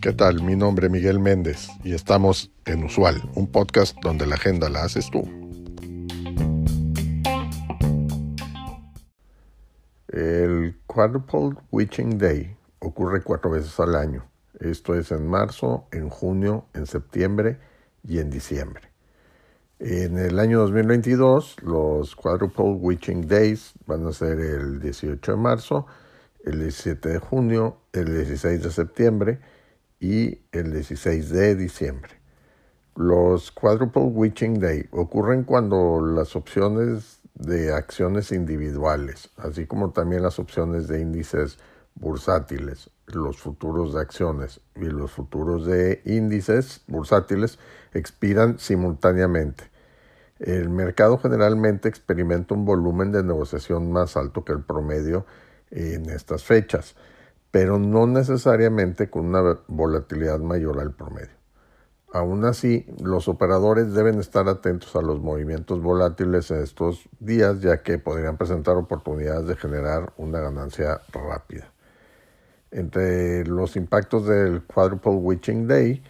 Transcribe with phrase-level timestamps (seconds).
[0.00, 0.42] ¿Qué tal?
[0.42, 4.84] Mi nombre es Miguel Méndez y estamos en Usual, un podcast donde la agenda la
[4.84, 5.22] haces tú.
[10.08, 14.24] El Quadruple Witching Day ocurre cuatro veces al año.
[14.60, 17.58] Esto es en marzo, en junio, en septiembre
[18.02, 18.92] y en diciembre.
[19.78, 25.86] En el año 2022, los Quadruple Witching Days van a ser el 18 de marzo,
[26.46, 29.40] el 17 de junio, el 16 de septiembre
[30.00, 32.12] y el 16 de diciembre.
[32.94, 40.38] Los Quadruple Witching Day ocurren cuando las opciones de acciones individuales, así como también las
[40.38, 41.58] opciones de índices
[41.96, 47.58] bursátiles, los futuros de acciones y los futuros de índices bursátiles
[47.92, 49.64] expiran simultáneamente.
[50.38, 55.26] El mercado generalmente experimenta un volumen de negociación más alto que el promedio
[55.70, 56.94] en estas fechas,
[57.50, 61.36] pero no necesariamente con una volatilidad mayor al promedio.
[62.12, 67.82] Aún así, los operadores deben estar atentos a los movimientos volátiles en estos días, ya
[67.82, 71.70] que podrían presentar oportunidades de generar una ganancia rápida.
[72.70, 76.02] Entre los impactos del Quadruple Witching Day,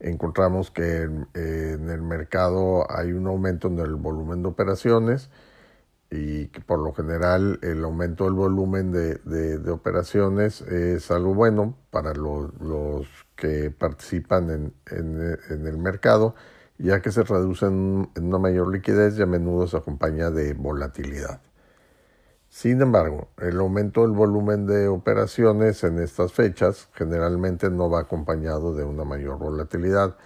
[0.00, 5.30] encontramos que en, el mercado hay un aumento en el volumen de operaciones
[6.14, 13.06] y por lo general el aumento del volumen de, operaciones es algo bueno para los,
[13.36, 16.34] que participan en, el mercado,
[16.78, 21.40] ya que se reduce en una mayor liquidez y a menudo se acompaña de volatilidad.
[22.54, 28.72] Sin embargo, el aumento del volumen de operaciones en estas fechas generalmente no va acompañado
[28.76, 30.16] de una mayor volatilidad.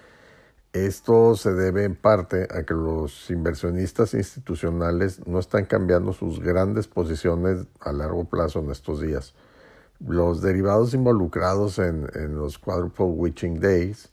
[0.72, 6.88] Esto se debe en parte a que los inversionistas institucionales no están cambiando sus grandes
[6.88, 9.34] posiciones a largo plazo en estos días.
[9.98, 14.10] Los derivados involucrados en, en los Quadruple Witching Days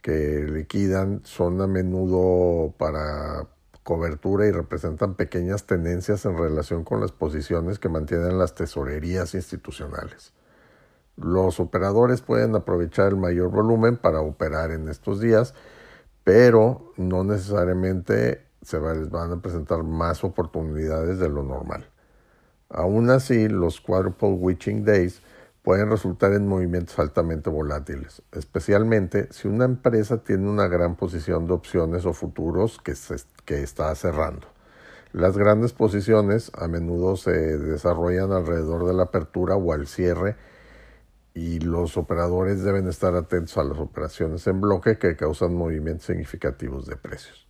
[0.00, 3.46] que liquidan son a menudo para
[3.82, 10.32] cobertura y representan pequeñas tenencias en relación con las posiciones que mantienen las tesorerías institucionales.
[11.16, 15.54] Los operadores pueden aprovechar el mayor volumen para operar en estos días,
[16.28, 21.88] pero no necesariamente se les van a presentar más oportunidades de lo normal.
[22.68, 25.22] Aún así, los Quadruple Witching Days
[25.62, 31.54] pueden resultar en movimientos altamente volátiles, especialmente si una empresa tiene una gran posición de
[31.54, 32.92] opciones o futuros que,
[33.46, 34.48] que está cerrando.
[35.14, 40.36] Las grandes posiciones a menudo se desarrollan alrededor de la apertura o al cierre
[41.38, 46.86] y los operadores deben estar atentos a las operaciones en bloque que causan movimientos significativos
[46.86, 47.46] de precios.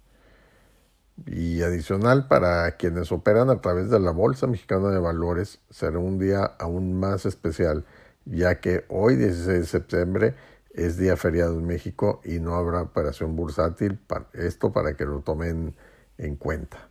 [1.26, 6.18] Y adicional, para quienes operan a través de la Bolsa Mexicana de Valores, será un
[6.18, 7.86] día aún más especial
[8.26, 10.34] ya que hoy 16 de septiembre
[10.70, 13.98] es día feriado en México y no habrá operación bursátil.
[14.34, 15.74] Esto para que lo tomen
[16.18, 16.90] en cuenta.